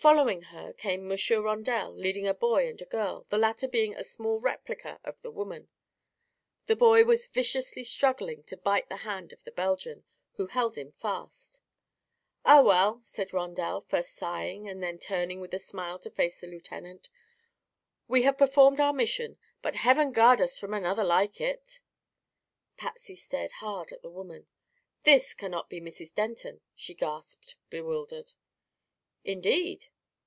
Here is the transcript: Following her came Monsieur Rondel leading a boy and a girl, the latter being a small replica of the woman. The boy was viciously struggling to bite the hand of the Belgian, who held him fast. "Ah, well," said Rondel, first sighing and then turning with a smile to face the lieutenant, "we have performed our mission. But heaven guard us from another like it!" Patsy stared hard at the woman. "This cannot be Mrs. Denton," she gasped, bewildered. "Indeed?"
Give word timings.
Following 0.00 0.42
her 0.54 0.72
came 0.74 1.08
Monsieur 1.08 1.40
Rondel 1.42 1.92
leading 1.92 2.28
a 2.28 2.32
boy 2.32 2.68
and 2.68 2.80
a 2.80 2.84
girl, 2.84 3.26
the 3.30 3.36
latter 3.36 3.66
being 3.66 3.96
a 3.96 4.04
small 4.04 4.38
replica 4.40 5.00
of 5.02 5.20
the 5.22 5.30
woman. 5.32 5.66
The 6.66 6.76
boy 6.76 7.02
was 7.04 7.26
viciously 7.26 7.82
struggling 7.82 8.44
to 8.44 8.56
bite 8.56 8.88
the 8.88 8.98
hand 8.98 9.32
of 9.32 9.42
the 9.42 9.50
Belgian, 9.50 10.04
who 10.34 10.46
held 10.46 10.78
him 10.78 10.92
fast. 10.92 11.60
"Ah, 12.44 12.62
well," 12.62 13.00
said 13.02 13.32
Rondel, 13.32 13.80
first 13.80 14.14
sighing 14.14 14.68
and 14.68 14.80
then 14.80 15.00
turning 15.00 15.40
with 15.40 15.52
a 15.52 15.58
smile 15.58 15.98
to 15.98 16.10
face 16.10 16.40
the 16.40 16.46
lieutenant, 16.46 17.08
"we 18.06 18.22
have 18.22 18.38
performed 18.38 18.78
our 18.78 18.92
mission. 18.92 19.36
But 19.62 19.74
heaven 19.74 20.12
guard 20.12 20.40
us 20.40 20.56
from 20.58 20.74
another 20.74 21.02
like 21.02 21.40
it!" 21.40 21.80
Patsy 22.76 23.16
stared 23.16 23.50
hard 23.50 23.90
at 23.90 24.02
the 24.02 24.10
woman. 24.12 24.46
"This 25.02 25.34
cannot 25.34 25.68
be 25.68 25.80
Mrs. 25.80 26.14
Denton," 26.14 26.60
she 26.76 26.94
gasped, 26.94 27.56
bewildered. 27.68 28.34
"Indeed?" 29.24 29.86